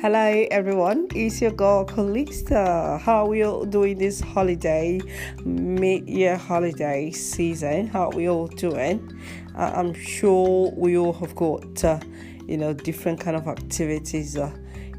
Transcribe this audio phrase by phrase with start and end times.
[0.00, 3.00] Hello everyone, it's your girl Calista.
[3.02, 5.00] How are we all doing this holiday,
[5.44, 7.88] mid-year holiday season?
[7.88, 9.20] How are we all doing?
[9.56, 11.98] Uh, I'm sure we all have got, uh,
[12.46, 14.52] you know, different kind of activities, uh,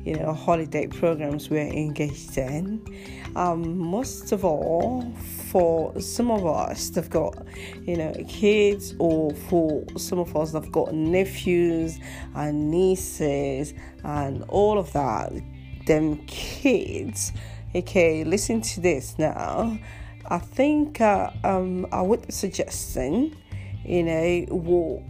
[0.06, 2.84] you know, holiday programs we're engaged in.
[3.36, 5.12] Um, most of all,
[5.52, 7.36] for some of us that've got,
[7.82, 12.00] you know, kids, or for some of us that've got nephews
[12.36, 13.74] and nieces
[14.04, 15.32] and all of that,
[15.86, 17.32] them kids.
[17.76, 19.78] Okay, listen to this now.
[20.28, 23.36] I think uh, um, I would be suggesting,
[23.84, 25.04] you know, what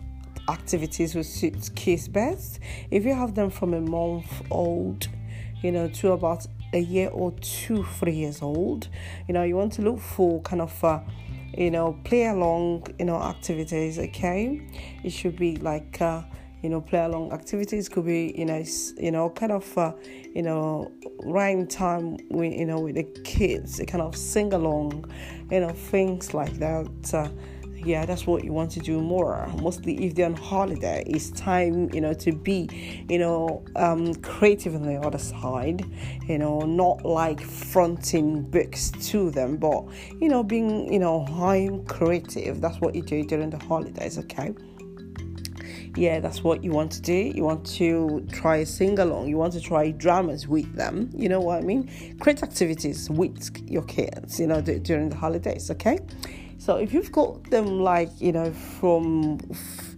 [0.50, 2.60] activities will suit kids best.
[2.92, 5.08] If you have them from a month old,
[5.62, 8.88] you know, to about a year or two, three years old,
[9.28, 11.00] you know, you want to look for kind of, uh,
[11.58, 14.00] you know, play along, you know, activities.
[14.00, 14.62] Okay,
[15.04, 16.02] it should be like.
[16.02, 16.24] Uh,
[16.62, 18.62] you know, play along activities could be, you know,
[18.98, 19.94] you know, kind of, uh,
[20.36, 20.92] you know,
[21.24, 25.10] rhyme time with, you know, with the kids, kind of sing along,
[25.50, 27.14] you know, things like that.
[27.14, 27.30] Uh,
[27.86, 31.90] yeah that's what you want to do more mostly if they're on holiday it's time
[31.94, 32.70] you know to be
[33.10, 35.86] you know um, creative on the other side
[36.28, 39.84] you know not like fronting books to them but
[40.20, 44.54] you know being you know i'm creative that's what you do during the holidays okay
[45.96, 47.14] yeah, that's what you want to do.
[47.14, 49.28] You want to try sing along.
[49.28, 51.10] You want to try dramas with them.
[51.14, 52.18] You know what I mean?
[52.20, 54.40] Create activities with your kids.
[54.40, 55.72] You know during the holidays.
[55.72, 56.00] Okay.
[56.60, 59.40] So if you've got them like you know from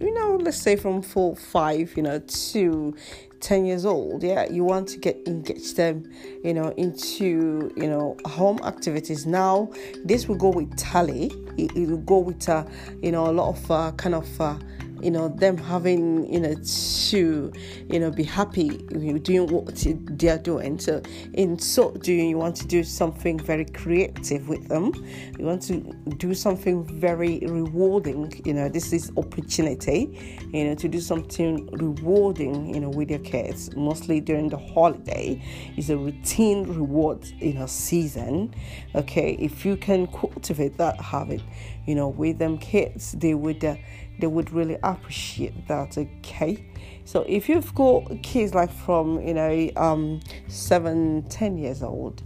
[0.00, 2.94] you know let's say from four five you know to
[3.40, 6.08] 10 years old yeah you want to get engage them
[6.44, 9.26] you know into you know home activities.
[9.26, 9.72] Now
[10.04, 11.32] this will go with tally.
[11.58, 12.64] It, it will go with uh,
[13.02, 14.56] you know a lot of uh, kind of uh,
[15.02, 17.52] you know them having you know to
[17.90, 20.78] you know be happy doing what they are doing.
[20.78, 21.02] So
[21.34, 24.92] in so doing you want to do something very creative with them.
[25.38, 25.80] You want to
[26.16, 32.72] do something very rewarding you know this is opportunity you know to do something rewarding
[32.74, 33.74] you know with your kids.
[33.76, 35.42] Mostly during the holiday
[35.76, 38.54] is a routine reward you know season.
[38.94, 41.42] Okay if you can cultivate that habit
[41.86, 43.74] you know with them kids they would uh,
[44.18, 46.64] they would really appreciate that okay?
[47.04, 52.22] So if you've got kids like from you know um seven ten years old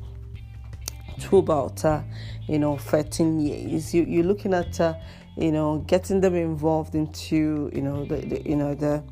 [1.21, 2.03] to about uh,
[2.47, 4.95] you know 13 years you, you're looking at uh,
[5.37, 9.03] you know getting them involved into you know the, the you know the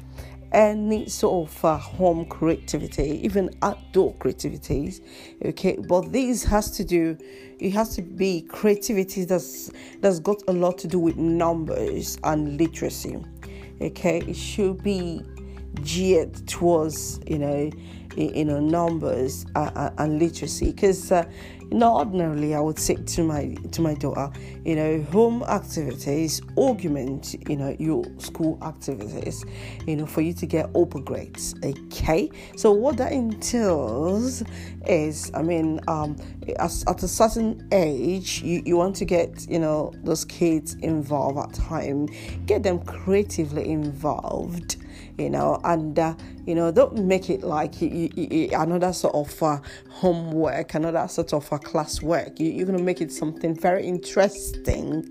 [0.55, 5.01] any sort of uh, home creativity, even outdoor creativities.
[5.45, 7.19] Okay, but this has to do,
[7.59, 9.71] it has to be creativity that's
[10.01, 13.23] that's got a lot to do with numbers and literacy.
[13.81, 15.21] Okay, it should be
[15.83, 17.69] geared towards you know
[18.17, 21.25] you know numbers uh, uh and literacy because uh,
[21.75, 24.31] not ordinarily, I would say to my to my daughter,
[24.65, 29.45] you know, home activities augment, you know, your school activities,
[29.87, 31.55] you know, for you to get upper grades.
[31.65, 34.45] Okay, so what that entails
[34.87, 36.17] is, I mean, um,
[36.59, 41.55] at a certain age, you, you want to get, you know, those kids involved at
[41.55, 42.09] time,
[42.47, 44.77] get them creatively involved
[45.19, 46.15] you know, and uh,
[46.47, 49.59] you know, don't make it like another sort of uh,
[49.91, 52.39] homework, another sort of uh, classwork.
[52.41, 55.09] You, you're gonna make it something very interesting.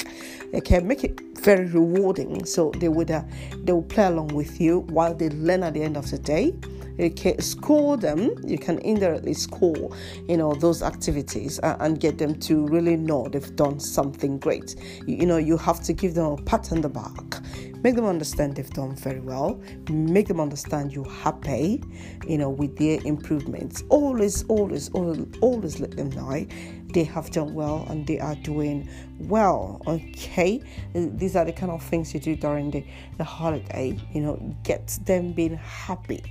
[0.54, 3.24] Okay, make it very rewarding, so they would uh,
[3.64, 6.54] they will play along with you while they learn at the end of the day
[6.98, 8.36] you can score them.
[8.46, 9.96] You can indirectly score
[10.28, 14.76] you know those activities uh, and get them to really know they've done something great.
[15.06, 17.42] You, you know you have to give them a pat on the back.
[17.84, 19.62] Make them understand they've done very well.
[19.90, 21.84] Make them understand you're happy
[22.28, 23.84] you know with their improvements.
[23.90, 26.46] Always always always, always let them know
[26.94, 28.88] they have done well and they are doing
[29.20, 30.62] well okay?
[30.94, 32.86] These are the kind of things you do during the,
[33.18, 36.24] the holiday you know get them being happy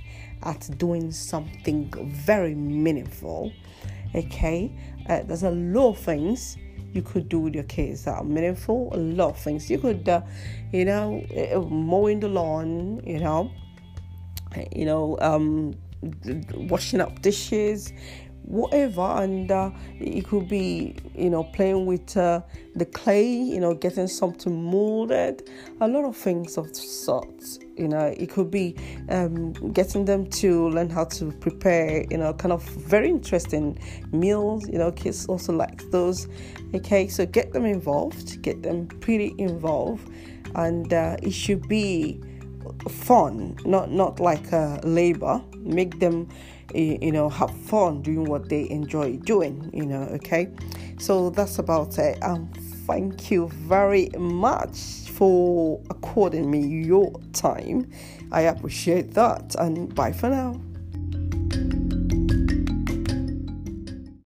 [0.45, 1.91] at doing something
[2.25, 3.51] very meaningful.
[4.15, 4.71] Okay,
[5.09, 6.57] uh, there's a lot of things
[6.93, 8.89] you could do with your kids that are meaningful.
[8.93, 10.21] A lot of things you could, uh,
[10.71, 13.01] you know, uh, mowing the lawn.
[13.05, 13.51] You know,
[14.71, 15.73] you know, um,
[16.53, 17.93] washing up dishes,
[18.43, 22.41] whatever and uh, it could be you know playing with uh,
[22.75, 25.49] the clay you know getting something molded
[25.81, 28.13] a lot of things of sorts you know.
[28.17, 28.75] It could be
[29.09, 33.79] um, getting them to learn how to prepare you know kind of very interesting
[34.11, 34.91] meals you know.
[34.91, 36.27] Kids also like those
[36.75, 37.07] okay?
[37.07, 40.09] So get them involved get them pretty involved
[40.55, 42.21] and uh, it should be
[42.89, 45.41] fun, not not like a labor.
[45.57, 46.29] Make them,
[46.73, 49.69] you know, have fun doing what they enjoy doing.
[49.73, 50.49] You know, okay.
[50.99, 52.21] So that's about it.
[52.23, 52.51] Um,
[52.87, 57.91] thank you very much for according me your time.
[58.31, 60.59] I appreciate that, and bye for now.